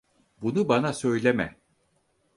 [0.41, 1.57] Bunu bana söyleme.